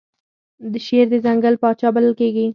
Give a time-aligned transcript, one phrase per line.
[0.85, 2.45] شیر د ځنګل پاچا بلل کیږي